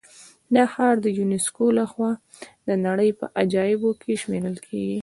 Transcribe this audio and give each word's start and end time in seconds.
دا 0.55 0.63
ښار 0.73 0.95
د 1.01 1.07
یونسکو 1.17 1.65
له 1.79 1.85
خوا 1.91 2.11
د 2.67 2.69
نړۍ 2.85 3.09
په 3.19 3.25
عجایبو 3.41 3.89
کې 4.01 4.13
شمېرل 4.21 4.57
کېږي. 4.67 4.99